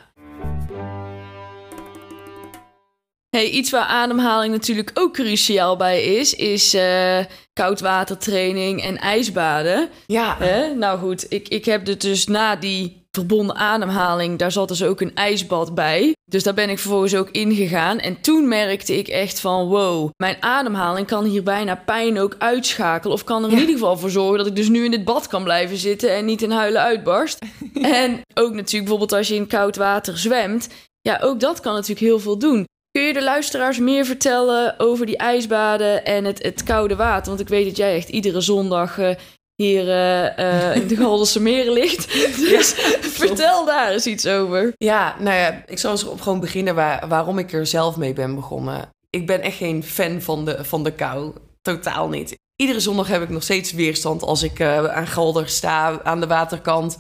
[3.38, 7.20] Hey, iets waar ademhaling natuurlijk ook cruciaal bij is, is uh,
[7.54, 9.90] koudwatertraining en ijsbaden.
[10.06, 10.36] Ja.
[10.40, 10.74] Hè?
[10.74, 15.02] Nou goed, ik, ik heb het dus na die verbonden ademhaling, daar zat dus ook
[15.02, 16.16] een ijsbad bij.
[16.32, 18.00] Dus daar ben ik vervolgens ook ingegaan.
[18.00, 23.16] En toen merkte ik echt van wow, mijn ademhaling kan hier bijna pijn ook uitschakelen.
[23.16, 25.28] Of kan er in ieder geval voor zorgen dat ik dus nu in dit bad
[25.28, 27.40] kan blijven zitten en niet in huilen uitbarst.
[27.82, 30.70] en ook natuurlijk bijvoorbeeld als je in koud water zwemt.
[31.02, 32.66] Ja, ook dat kan natuurlijk heel veel doen.
[32.92, 37.28] Kun je de luisteraars meer vertellen over die ijsbaden en het, het koude water?
[37.28, 39.16] Want ik weet dat jij echt iedere zondag uh,
[39.56, 42.14] hier uh, in de Galderse Meren ligt.
[42.38, 44.74] Dus vertel daar eens iets over.
[44.78, 48.14] Ja, nou ja, ik zal eens op gewoon beginnen waar, waarom ik er zelf mee
[48.14, 48.90] ben begonnen.
[49.10, 51.34] Ik ben echt geen fan van de, van de kou.
[51.62, 52.36] Totaal niet.
[52.56, 56.28] Iedere zondag heb ik nog steeds weerstand als ik uh, aan Galder sta, aan de
[56.28, 56.98] waterkant.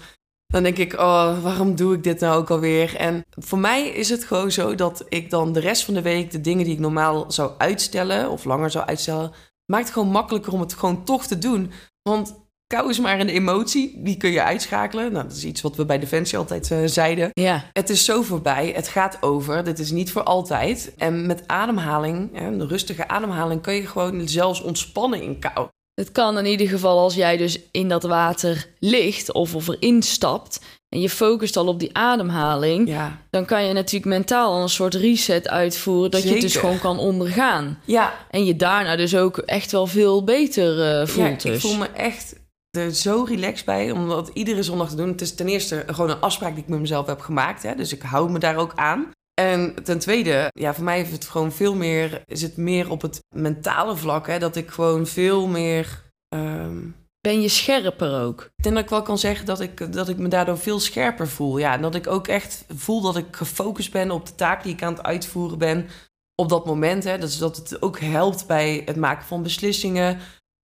[0.51, 2.95] Dan denk ik, oh, waarom doe ik dit nou ook alweer?
[2.95, 6.31] En voor mij is het gewoon zo dat ik dan de rest van de week
[6.31, 9.31] de dingen die ik normaal zou uitstellen of langer zou uitstellen,
[9.65, 11.71] maakt het gewoon makkelijker om het gewoon toch te doen.
[12.01, 15.11] Want kou is maar een emotie, die kun je uitschakelen.
[15.11, 17.29] Nou, dat is iets wat we bij Defensie altijd uh, zeiden.
[17.33, 17.69] Ja.
[17.73, 20.93] Het is zo voorbij, het gaat over, dit is niet voor altijd.
[20.97, 25.67] En met ademhaling, een rustige ademhaling, kun je gewoon zelfs ontspannen in kou.
[26.01, 30.01] Het kan in ieder geval als jij dus in dat water ligt of, of erin
[30.01, 30.59] stapt
[30.89, 33.17] en je focust al op die ademhaling, ja.
[33.29, 36.79] dan kan je natuurlijk mentaal al een soort reset uitvoeren dat je het dus gewoon
[36.79, 37.79] kan ondergaan.
[37.85, 38.13] Ja.
[38.29, 41.43] En je daarna dus ook echt wel veel beter uh, voelt.
[41.43, 41.55] Ja, dus.
[41.55, 42.35] ik voel me echt
[42.71, 45.09] er zo relaxed bij om dat iedere zondag te doen.
[45.09, 47.63] Het is ten eerste gewoon een afspraak die ik met mezelf heb gemaakt.
[47.63, 49.11] Hè, dus ik hou me daar ook aan.
[49.33, 53.01] En ten tweede, ja, voor mij heeft het gewoon veel meer, is het meer op
[53.01, 56.11] het mentale vlak, hè, dat ik gewoon veel meer.
[56.35, 56.95] Um...
[57.21, 58.41] Ben je scherper ook?
[58.41, 61.27] Ik denk dat ik wel kan zeggen dat ik, dat ik me daardoor veel scherper
[61.27, 61.57] voel.
[61.57, 64.73] Ja, en dat ik ook echt voel dat ik gefocust ben op de taak die
[64.73, 65.87] ik aan het uitvoeren ben
[66.35, 67.03] op dat moment.
[67.03, 67.17] Hè.
[67.17, 70.19] Dus dat het ook helpt bij het maken van beslissingen.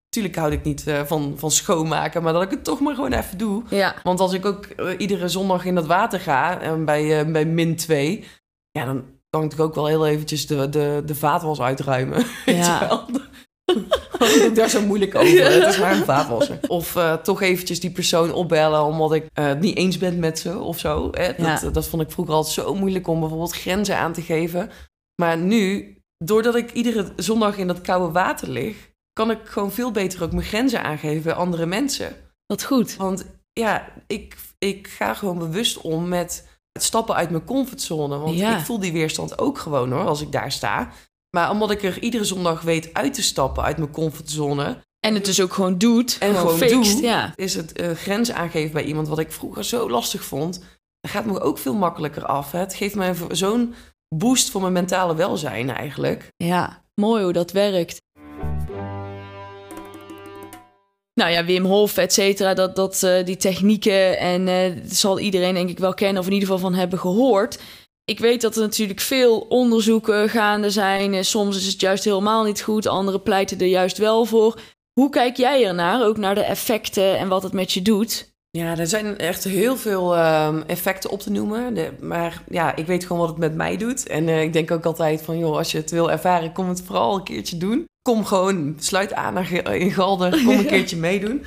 [0.09, 3.13] Tuurlijk houd ik niet uh, van, van schoonmaken, maar dat ik het toch maar gewoon
[3.13, 3.63] even doe.
[3.69, 3.95] Ja.
[4.03, 7.45] Want als ik ook uh, iedere zondag in dat water ga, en bij, uh, bij
[7.45, 8.25] min 2,
[8.77, 12.25] ja, dan kan ik ook wel heel eventjes de, de, de vaatwas uitruimen.
[12.45, 13.05] Ja.
[14.45, 15.43] ik daar zo moeilijk over.
[15.51, 16.59] Het is maar een vaatwasser.
[16.67, 20.39] Of uh, toch eventjes die persoon opbellen omdat ik uh, het niet eens ben met
[20.39, 21.07] ze of zo.
[21.11, 21.27] Hè?
[21.27, 21.69] Dat, Ja.
[21.69, 24.69] dat vond ik vroeger altijd zo moeilijk om bijvoorbeeld grenzen aan te geven.
[25.21, 29.91] Maar nu, doordat ik iedere zondag in dat koude water lig, kan ik gewoon veel
[29.91, 32.15] beter ook mijn grenzen aangeven bij andere mensen.
[32.45, 32.95] Wat goed.
[32.95, 38.17] Want ja, ik, ik ga gewoon bewust om met het stappen uit mijn comfortzone.
[38.17, 38.57] Want Ja.
[38.57, 40.89] ik voel die weerstand ook gewoon hoor, als ik daar sta.
[41.29, 44.85] Maar omdat ik er iedere zondag weet uit te stappen uit mijn comfortzone...
[44.99, 46.17] En het dus ook gewoon doet.
[46.19, 47.01] En gewoon fixt, doe.
[47.01, 47.33] Ja.
[47.35, 50.59] is het eh, grenzen aangeven bij iemand wat ik vroeger zo lastig vond...
[50.99, 52.51] dat gaat me ook veel makkelijker af.
[52.51, 52.59] Hè?
[52.59, 53.73] Het geeft mij zo'n
[54.15, 56.27] boost voor mijn mentale welzijn eigenlijk.
[56.37, 58.01] ja, mooi hoe dat werkt.
[61.17, 64.45] Nou ja, Wim Hof, et cetera, dat, dat, eh, die technieken en
[64.83, 67.59] dat zal iedereen denk ik wel kennen of in ieder geval van hebben gehoord.
[68.05, 71.25] Ik weet dat er natuurlijk veel onderzoeken gaande zijn.
[71.25, 74.59] Soms is het juist helemaal niet goed, anderen pleiten er juist wel voor.
[74.93, 78.35] Hoe kijk jij ernaar, ook naar de effecten en wat het met je doet?
[78.57, 81.73] Ja, er zijn echt heel veel ehm, effecten op te noemen.
[81.73, 84.07] De- maar ja, ik weet gewoon wat het met mij doet.
[84.07, 86.81] En eh, ik denk ook altijd van, joh, als je het wil ervaren, kom het
[86.81, 87.85] vooral een keertje doen.
[88.01, 91.43] Kom gewoon, sluit aan naar in Galder, kom een keertje meedoen.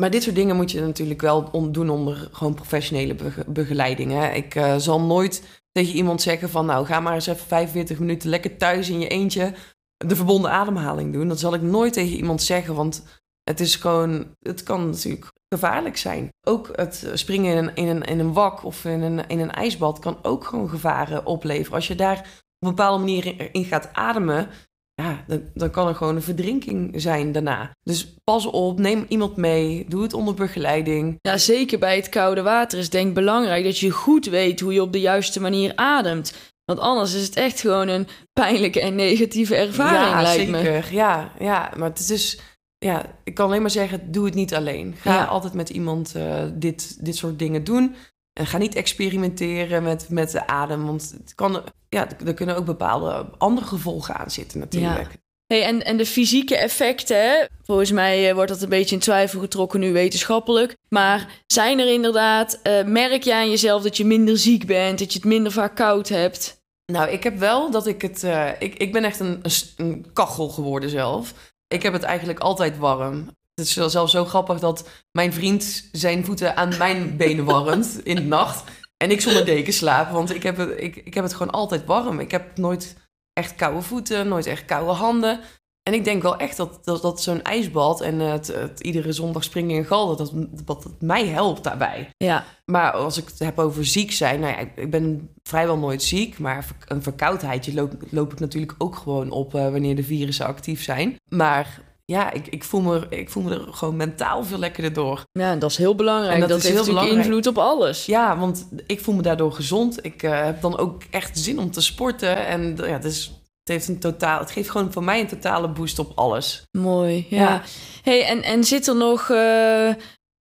[0.00, 4.12] Maar dit soort dingen moet je natuurlijk wel doen onder gewoon professionele bege- begeleiding.
[4.12, 4.30] Hè.
[4.32, 8.28] Ik eh, zal nooit tegen iemand zeggen van, nou, ga maar eens even 45 minuten
[8.30, 9.52] lekker thuis in je eentje
[9.96, 11.28] de verbonden ademhaling doen.
[11.28, 13.02] Dat zal ik nooit tegen iemand zeggen, want
[13.44, 16.28] het is gewoon, het kan natuurlijk gevaarlijk zijn.
[16.46, 19.52] Ook het springen in een, in een, in een wak of in een, in een
[19.52, 21.74] ijsbad kan ook gewoon gevaren opleveren.
[21.74, 24.48] Als je daar op een bepaalde manier in, gaat ademen,
[24.94, 27.70] ja, dan, dan kan er gewoon een verdrinking zijn daarna.
[27.82, 31.18] Dus pas op, neem iemand mee, doe het onder begeleiding.
[31.20, 34.72] Ja, zeker bij het koude water is denk ik belangrijk dat je goed weet hoe
[34.72, 36.52] je op de juiste manier ademt.
[36.64, 40.58] Want anders is het echt gewoon een pijnlijke en negatieve ervaring, ja, lijkt me.
[40.58, 40.92] zeker.
[40.92, 42.40] Ja, ja, maar het is dus,
[42.84, 44.94] ja, ik kan alleen maar zeggen, doe het niet alleen.
[44.98, 45.24] Ga Ja.
[45.24, 47.94] altijd met iemand eh, dit, dit soort dingen doen.
[48.32, 52.64] En ga niet experimenteren met, met de adem, want het kan, ja, er kunnen ook
[52.64, 55.08] bepaalde andere gevolgen aan zitten natuurlijk.
[55.46, 59.40] Hey, en, en de fysieke effecten, volgens mij eh, wordt dat een beetje in twijfel
[59.40, 60.76] getrokken nu wetenschappelijk.
[60.88, 65.12] Maar zijn er inderdaad, eh, merk je aan jezelf dat je minder ziek bent, dat
[65.12, 66.62] je het minder vaak koud hebt?
[66.92, 68.22] Nou, ik heb wel dat ik het.
[68.58, 69.42] ik, ik ben echt een,
[69.76, 71.52] een kachel geworden zelf.
[71.74, 73.28] Ik heb het eigenlijk altijd warm.
[73.54, 78.14] Het is zelfs zo grappig dat mijn vriend zijn voeten aan mijn benen warmt in
[78.16, 78.70] de nacht.
[78.96, 81.84] En ik zonder deken slaap, want ik heb, het, ik, ik heb het gewoon altijd
[81.84, 82.20] warm.
[82.20, 82.96] Ik heb nooit
[83.32, 85.40] echt koude voeten, nooit echt koude handen.
[85.84, 89.44] En ik denk wel echt dat, dat, dat zo'n ijsbad en het, het iedere zondag
[89.44, 92.08] springen in gal, dat dat, dat mij helpt daarbij.
[92.16, 95.76] Ja, Maar als ik het heb over ziek zijn, nou ja, ik- ik ben vrijwel
[95.78, 96.38] nooit ziek.
[96.38, 100.82] Maar een verkoudheidje loop, loop ik natuurlijk ook gewoon op eh, wanneer de virussen actief
[100.82, 101.16] zijn.
[101.28, 105.22] Maar ja, ik, ik, voel me, ik voel me er gewoon mentaal veel lekkerder door.
[105.32, 106.34] ja en dat is heel belangrijk.
[106.34, 107.44] En dat dat is heeft heel natuurlijk belangrijk.
[107.46, 108.06] invloed op alles.
[108.06, 110.04] Ja, want ik voel me daardoor gezond.
[110.04, 112.46] Ik eh, heb dan ook echt zin om te sporten.
[112.46, 113.32] En ja, dus
[113.64, 116.62] het, heeft een totaal, het geeft gewoon voor mij een totale boost op alles.
[116.70, 117.40] Mooi, ja.
[117.40, 117.62] Ja.
[118.02, 119.30] Hey, en, en zit er nog...
[119.30, 119.90] eh,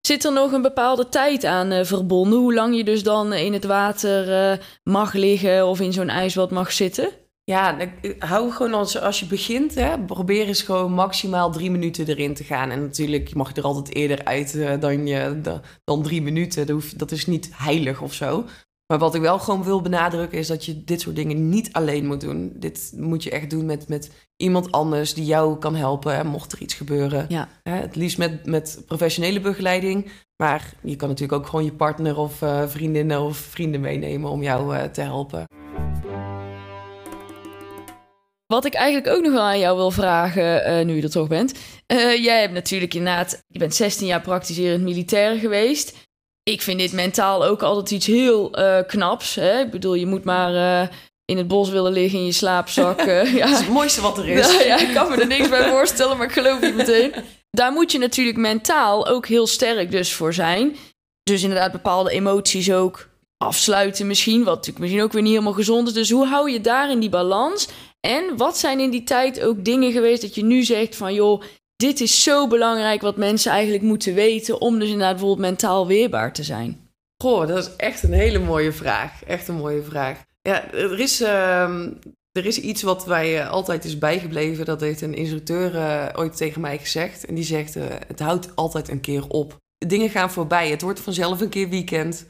[0.07, 2.39] Zit er nog een bepaalde tijd aan eh, verbonden?
[2.39, 6.51] Hoe lang je dus dan in het water eh, mag liggen of in zo'n ijsbad
[6.51, 7.09] mag zitten?
[7.43, 7.77] Ja,
[8.19, 12.43] hou gewoon als, als je begint, hè, probeer eens gewoon maximaal drie minuten erin te
[12.43, 12.69] gaan.
[12.69, 16.65] En natuurlijk mag je er altijd eerder uit dan, je, da- dan drie minuten.
[16.65, 18.45] Dat, hoef, dat is niet heilig of zo.
[18.93, 22.05] Maar wat ik wel gewoon wil benadrukken is dat je dit soort dingen niet alleen
[22.05, 22.53] moet doen.
[22.55, 26.51] Dit moet je echt doen met, met iemand anders die jou kan helpen, hè, mocht
[26.51, 27.25] er iets gebeuren.
[27.29, 27.47] Ja.
[27.63, 30.11] Hè, het liefst met, met professionele begeleiding.
[30.35, 34.43] Maar je kan natuurlijk ook gewoon je partner of eh, vriendinnen of vrienden meenemen om
[34.43, 35.45] jou eh, te helpen.
[38.45, 41.27] Wat ik eigenlijk ook nog wel aan jou wil vragen, eh, nu je er toch
[41.27, 41.53] bent.
[42.21, 46.11] Jij hebt natuurlijk inderdaad, je bent 16 jaar praktiserend militair geweest.
[46.43, 49.35] Ik vind dit mentaal ook altijd iets heel eh, knaps.
[49.35, 49.59] Hè?
[49.59, 50.87] Ik bedoel, je moet maar eh,
[51.25, 52.99] in het bos willen liggen in je slaapzak.
[52.99, 53.47] eh, Dat is ja.
[53.47, 54.53] het mooiste wat er is.
[54.53, 57.13] Ja, ja, ik kan me er niks bij voorstellen, maar ik geloof je meteen.
[57.49, 60.75] Daar moet je natuurlijk mentaal ook heel sterk dus voor zijn.
[61.23, 65.87] Dus inderdaad bepaalde emoties ook afsluiten misschien, wat natuurlijk misschien ook weer niet helemaal gezond
[65.87, 65.93] is.
[65.93, 67.67] Dus hoe hou je daarin die balans?
[67.99, 71.41] En wat zijn in die tijd ook dingen geweest dat je nu zegt van joh,
[71.75, 76.33] dit is zo belangrijk wat mensen eigenlijk moeten weten om dus inderdaad bijvoorbeeld mentaal weerbaar
[76.33, 76.83] te zijn?
[77.23, 79.23] Goh, dat is echt een hele mooie vraag.
[79.23, 80.23] Echt een mooie vraag.
[80.41, 81.91] Ja, er is, ehm,
[82.31, 84.65] er is iets wat mij eh, altijd is bijgebleven.
[84.65, 87.25] Dat heeft een instructeur eh, ooit tegen mij gezegd.
[87.25, 89.57] En die zegt, eh, het houdt altijd een keer op.
[89.77, 90.69] Dingen gaan voorbij.
[90.69, 92.25] Het wordt vanzelf een keer weekend.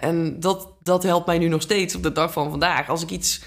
[0.00, 2.88] en dat, dat helpt mij nu nog steeds op de dag van vandaag.
[2.88, 3.40] Als ik iets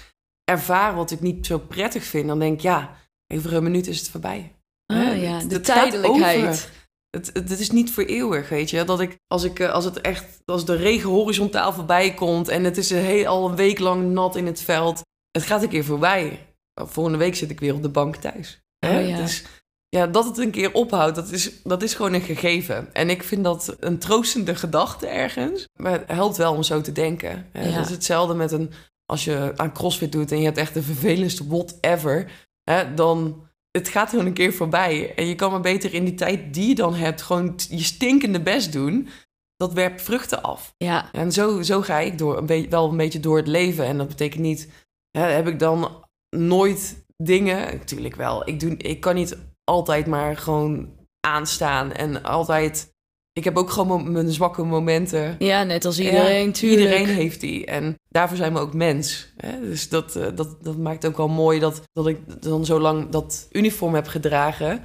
[0.44, 2.96] ervaar wat ik niet zo prettig vind, dan denk ik, ja,
[3.34, 4.52] over een minuut is het voorbij.
[4.94, 6.72] Ah ja, de het tijdelijkheid.
[7.10, 8.84] Het, het, het is niet voor eeuwig, weet je.
[8.84, 12.64] Dat ik, als, ik, eh, als het echt, als de regen horizontaal voorbij komt en
[12.64, 15.68] het is een heel, al een week lang nat in het veld, het gaat een
[15.68, 16.46] keer voorbij.
[16.74, 18.60] Volgende week zit ik weer op de bank thuis.
[18.78, 19.00] Hè?
[19.00, 19.16] Oh ja.
[19.16, 19.44] Dus
[19.88, 22.94] ja, dat het een keer ophoudt, dat is, dat is gewoon een gegeven.
[22.94, 25.68] En ik vind dat een troostende gedachte ergens.
[25.80, 27.48] Maar het helpt wel om zo te denken.
[27.52, 27.68] Hè?
[27.68, 27.76] Ja.
[27.76, 28.72] Dat is hetzelfde met een,
[29.06, 32.30] als je aan crossfit doet en je hebt echt de vervelendste whatever,
[32.62, 33.46] hè, dan
[33.78, 35.14] het gaat gewoon een keer voorbij.
[35.14, 38.40] En je kan maar beter in die tijd die je dan hebt, gewoon je stinkende
[38.42, 39.08] best doen.
[39.56, 40.74] Dat werpt vruchten af.
[40.76, 43.84] Ja, En zo, zo ga ik door, een beetje, wel een beetje door het leven.
[43.84, 44.68] En dat betekent niet,
[45.10, 46.04] hè, heb ik dan
[46.36, 47.76] nooit dingen?
[47.76, 48.48] Natuurlijk wel.
[48.48, 50.88] Ik, doe, ik kan niet altijd maar gewoon
[51.20, 52.93] aanstaan en altijd.
[53.34, 55.36] Ik heb ook gewoon mijn zwakke momenten.
[55.38, 56.80] ja net als iedereen, Ja, tuurlijk.
[56.82, 57.66] Iedereen heeft die.
[57.66, 59.32] En daarvoor zijn we ook mens.
[59.36, 59.60] Hè?
[59.60, 63.08] Dus dat, eh, dat, dat maakt ook wel mooi dat, dat ik dan zo lang
[63.08, 64.82] dat uniform heb gedragen.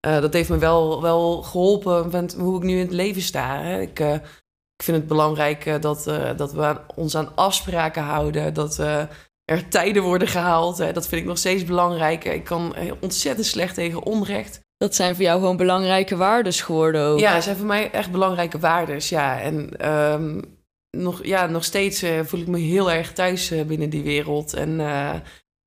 [0.00, 3.60] Eh, dat heeft me wel, wel geholpen met hoe ik nu in het leven sta.
[3.62, 3.80] Hè?
[3.80, 4.14] Ik, eh,
[4.76, 6.04] ik vind het belangrijk dat,
[6.36, 8.54] dat we aan- ons aan afspraken houden.
[8.54, 8.78] Dat
[9.44, 10.78] er tijden worden gehaald.
[10.78, 10.92] Hè?
[10.92, 12.24] Dat vind ik nog steeds belangrijk.
[12.24, 14.60] Ik kan ontzettend slecht tegen onrecht.
[14.82, 17.18] Dat zijn voor jou gewoon belangrijke waardes geworden ook.
[17.18, 19.08] Ja, zijn voor mij echt belangrijke waardes.
[19.08, 20.40] Ja, en ehm,
[20.90, 24.54] nog, ja, nog steeds eh, voel ik me heel erg thuis eh, binnen die wereld.
[24.54, 25.14] En eh,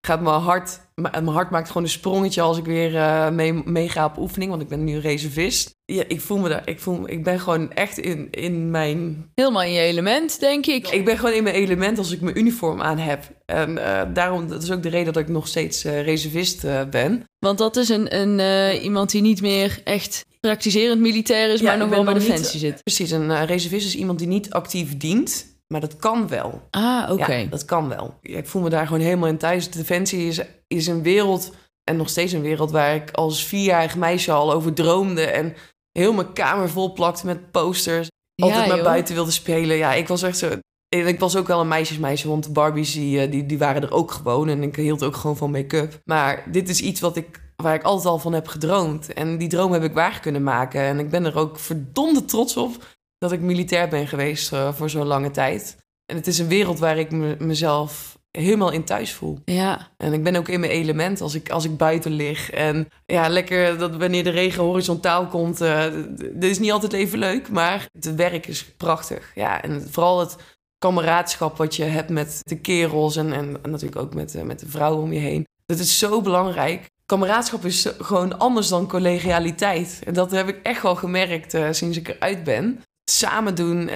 [0.01, 4.05] gaat mijn hart, mijn hart maakt gewoon een sprongetje als ik weer eh, mee, meega
[4.05, 4.49] op oefening.
[4.49, 5.73] Want ik ben nu reservist.
[5.85, 6.61] Ja, ik voel me daar.
[6.65, 9.29] Ik, voel, ik ben gewoon echt in, in mijn.
[9.35, 10.87] Helemaal in je element, denk ik.
[10.87, 13.23] Ik ben gewoon in mijn element als ik mijn uniform aan heb.
[13.45, 17.23] En eh, daarom, dat is ook de reden dat ik nog steeds eh, reservist ben.
[17.39, 21.77] Want dat is een, een, iemand die niet meer echt praktiserend militair is, Ja, maar
[21.77, 22.83] nog wel bij niet- Defensie zit.
[22.83, 25.53] Precies, een reservist is iemand die niet actief dient.
[25.67, 26.61] Maar dat kan wel.
[26.69, 27.33] Ah, oké.
[27.33, 28.17] Ja, dat kan wel.
[28.21, 29.69] Ja, ik voel me daar gewoon helemaal in thuis.
[29.69, 31.51] Defensie is, is een wereld,
[31.83, 32.71] en nog steeds een wereld...
[32.71, 35.25] waar ik als vierjarig meisje al over droomde...
[35.25, 35.55] en
[35.91, 38.07] heel mijn kamer vol plakte met posters.
[38.35, 38.85] Altijd Ja, maar joh.
[38.85, 39.77] buiten wilde spelen.
[39.77, 40.51] Ja, ik was echt zo...
[40.89, 43.93] Ik was ook wel een meisjesmeisje, want de Barbies die, eh, die, die waren er
[43.93, 44.47] ook gewoon.
[44.47, 46.01] En ik hield ook gewoon van make-up.
[46.03, 49.13] Maar dit is iets wat ik, waar ik altijd al van heb gedroomd.
[49.13, 50.81] En die droom heb ik waar kunnen maken.
[50.81, 52.71] En ik ben er ook verdomde trots op
[53.17, 55.77] dat ik militair ben geweest eh, voor zo'n lange tijd.
[56.05, 59.39] En het is een wereld waar ik me, mezelf helemaal in thuis voel.
[59.45, 62.51] Ja, En ik ben ook in mijn element als ik, als ik buiten lig.
[62.51, 65.61] En ja, lekker dat wanneer de regen horizontaal komt.
[65.61, 69.31] eh, d- d- dit is niet altijd even leuk, maar het werk is prachtig.
[69.35, 70.35] Ja, en vooral het
[70.77, 74.59] kameraadschap wat je hebt met de kerels en, en, en natuurlijk ook met, eh, met
[74.59, 75.45] de vrouwen om je heen.
[75.65, 76.85] Dat is zo belangrijk.
[77.05, 80.01] kameraadschap is gewoon anders dan collegialiteit.
[80.03, 82.81] En dat heb ik echt wel gemerkt uh, sinds ik eruit ben.
[83.11, 83.95] Samen doen, uh,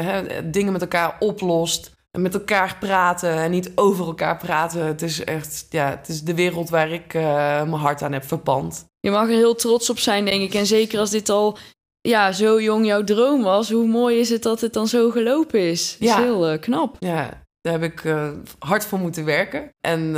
[0.00, 1.98] hè, dingen met elkaar oplost.
[2.10, 4.86] En met elkaar praten en niet over elkaar praten.
[4.86, 7.22] Het is echt, ja, het is de wereld waar ik uh,
[7.62, 8.84] mijn hart aan heb verpand.
[9.00, 10.54] Je mag er heel trots op zijn, denk ik.
[10.54, 11.58] En zeker als dit al
[12.00, 15.60] ja, zo jong jouw droom was, hoe mooi is het dat het dan zo gelopen
[15.60, 15.96] is?
[15.98, 16.18] Dat ja.
[16.18, 16.96] is heel uh, knap.
[16.98, 19.74] Ja, daar heb ik uh, hard voor moeten werken.
[19.80, 20.12] En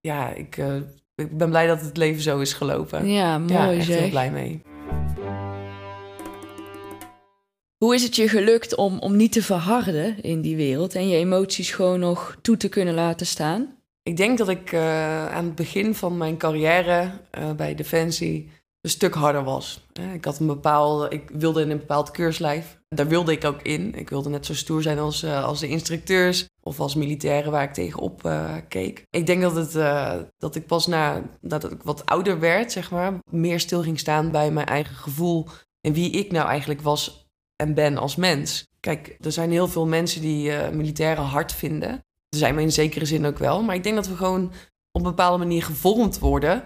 [0.00, 0.56] ja, ik,
[1.14, 3.08] ik, ben blij dat het leven zo is gelopen.
[3.08, 3.98] Ja, mooi ja, echt zeg.
[3.98, 4.62] heel blij mee.
[7.78, 11.16] Hoe is het je gelukt om, om niet te verharden in die wereld en je
[11.16, 13.74] emoties gewoon nog toe te kunnen laten staan?
[14.02, 17.10] Ik denk dat ik aan het begin van mijn carrière
[17.56, 19.86] bij Defensie een stuk harder was.
[20.14, 22.78] Ik had een bepaalde, ik wilde in een bepaald keurslijf.
[22.88, 23.94] Daar wilde ik ook in.
[23.94, 27.72] Ik wilde net zo stoer zijn als, als de instructeurs of als militairen waar ik
[27.72, 28.30] tegenop
[28.68, 29.02] keek.
[29.10, 29.72] Ik denk dat, het,
[30.38, 34.30] dat ik pas na dat ik wat ouder werd, zeg maar, meer stil ging staan
[34.30, 35.46] bij mijn eigen gevoel
[35.80, 37.25] en wie ik nou eigenlijk was
[37.56, 38.66] en ben als mens.
[38.80, 41.90] Kijk, er zijn heel veel mensen die militairen hard vinden.
[42.28, 43.62] Er zijn me in zekere zin ook wel.
[43.62, 44.52] Maar ik denk dat we gewoon
[44.92, 46.62] op een bepaalde manier gevormd worden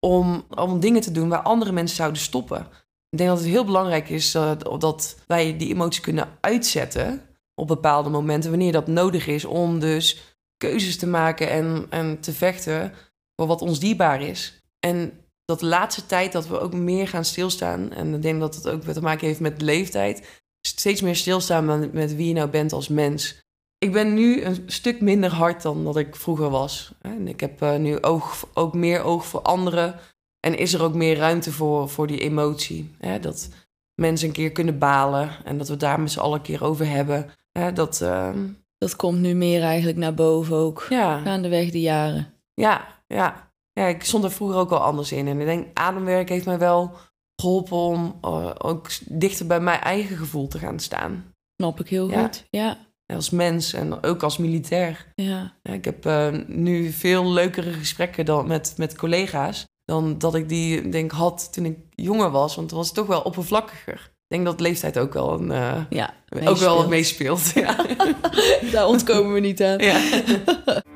[0.00, 2.66] om, om dingen te doen waar andere mensen zouden stoppen.
[3.08, 7.22] Ik denk dat het heel belangrijk is uh, dat wij die emoties kunnen uitzetten
[7.54, 12.32] op bepaalde momenten, wanneer dat nodig is, om dus keuzes te maken en, en te
[12.32, 12.92] vechten
[13.36, 14.62] voor wat ons dierbaar is.
[14.80, 15.21] En
[15.52, 18.68] dat de laatste tijd dat we ook meer gaan stilstaan, en ik denk dat het
[18.68, 22.72] ook te maken heeft met leeftijd, steeds meer stilstaan met, met wie je nou bent
[22.72, 23.40] als mens.
[23.78, 26.92] Ik ben nu een stuk minder hard dan dat ik vroeger was.
[27.00, 29.94] En ik heb uh, nu oog, ook meer oog voor anderen.
[30.40, 32.90] En is er ook meer ruimte voor, voor die emotie.
[32.98, 33.20] Hè?
[33.20, 33.48] Dat
[33.94, 36.88] mensen een keer kunnen balen en dat we daar met z'n allen een keer over
[36.88, 37.30] hebben.
[37.52, 37.72] Hè?
[37.72, 38.30] Dat, uh...
[38.78, 40.86] dat komt nu meer eigenlijk naar boven ook.
[40.88, 41.20] Ja.
[41.20, 42.34] Gaandeweg de jaren.
[42.54, 43.51] Ja, ja.
[43.72, 45.28] Ja, ik stond er vroeger ook al anders in.
[45.28, 46.90] En ik denk, ademwerk heeft mij wel
[47.36, 51.34] geholpen om uh, ook dichter bij mijn eigen gevoel te gaan staan.
[51.56, 52.22] Snap ik heel ja.
[52.22, 52.78] goed, ja
[53.14, 55.06] als mens en ook als militair.
[55.14, 55.54] Ja.
[55.62, 60.48] ja ik heb uh, nu veel leukere gesprekken dan met, met collega's dan dat ik
[60.48, 63.94] die denk had toen ik jonger was, want het was toch wel oppervlakkiger.
[63.94, 67.52] Ik denk dat leeftijd ook wel een uh, ja, ook wel wat meespeelt.
[67.54, 67.76] Ja.
[68.72, 69.78] Daar ontkomen we niet aan.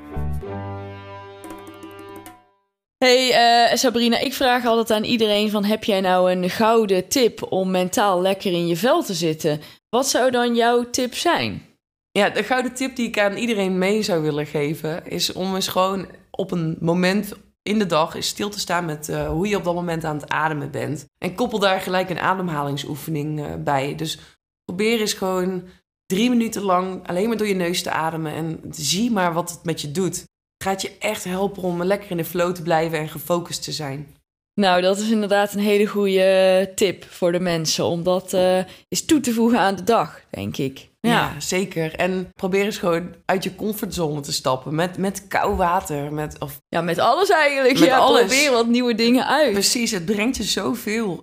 [3.05, 3.29] Hey
[3.71, 7.71] uh, Sabrina, ik vraag altijd aan iedereen van heb jij nou een gouden tip om
[7.71, 9.61] mentaal lekker in je vel te zitten?
[9.89, 11.63] Wat zou dan jouw tip zijn?
[12.11, 15.69] Ja, de gouden tip die ik aan iedereen mee zou willen geven, is om eens
[15.69, 17.33] gewoon op een moment
[17.63, 20.29] in de dag stil te staan met uh, hoe je op dat moment aan het
[20.29, 21.07] ademen bent.
[21.19, 23.95] En koppel daar gelijk een ademhalingsoefening uh, bij.
[23.95, 24.19] Dus
[24.65, 25.69] probeer eens gewoon
[26.07, 29.65] drie minuten lang alleen maar door je neus te ademen en zie maar wat het
[29.65, 30.25] met je doet.
[30.67, 34.15] Gaat je echt helpen om lekker in de flow te blijven en gefocust te zijn.
[34.55, 37.85] Nou, dat is inderdaad een hele goede tip voor de mensen.
[37.85, 38.57] Om dat uh,
[38.89, 40.89] eens toe te voegen aan de dag, denk ik.
[41.01, 41.11] Ja.
[41.11, 41.41] ja.
[41.41, 41.95] zeker.
[41.95, 44.75] En probeer eens gewoon uit je comfortzone te stappen.
[44.75, 46.13] Met, met koud water.
[46.13, 47.79] Met, of, ja, met alles eigenlijk.
[47.79, 48.21] Met ja, alles.
[48.21, 49.53] probeer wat nieuwe dingen uit.
[49.53, 51.23] Precies, het brengt je zoveel.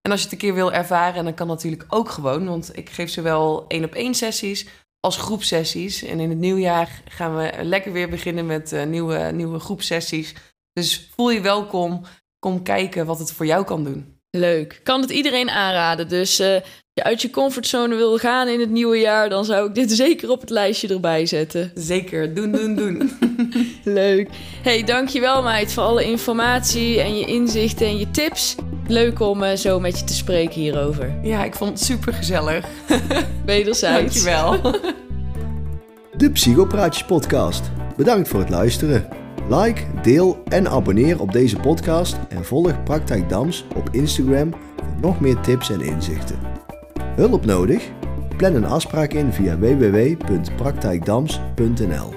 [0.01, 2.45] En als je het een keer wil ervaren, dan kan natuurlijk ook gewoon.
[2.45, 4.65] Want ik geef zowel één op één sessies
[4.99, 6.03] als groepsessies.
[6.03, 10.33] En in het nieuwjaar gaan we lekker weer beginnen met uh, nieuwe, nieuwe groepsessies.
[10.73, 12.01] Dus voel je welkom.
[12.39, 14.19] Kom kijken wat het voor jou kan doen.
[14.37, 14.79] Leuk.
[14.83, 16.07] Kan het iedereen aanraden.
[16.07, 19.67] Dus uh, als je uit je comfortzone wil gaan in het nieuwe jaar, dan zou
[19.67, 21.71] ik dit zeker op het lijstje erbij zetten.
[21.75, 22.33] Zeker.
[22.33, 23.11] Doen, doen, doen.
[23.83, 24.29] Leuk.
[24.61, 28.55] Hey, dankjewel meid voor alle informatie en je inzichten en je tips.
[28.87, 31.13] Leuk om uh, zo met je te spreken hierover.
[31.21, 32.65] Ja, ik vond het super gezellig.
[33.45, 34.23] Wederzijds.
[34.23, 34.61] Dankjewel.
[36.17, 37.71] De Psychopraatjes podcast.
[37.97, 39.07] Bedankt voor het luisteren.
[39.49, 44.59] Like, deel en abonneer op deze podcast en volg Praktijk Dams op Instagram voor
[45.01, 46.39] nog meer tips en inzichten.
[47.15, 47.83] Hulp nodig?
[48.37, 52.13] Plan een afspraak in via www.praktijkdams.nl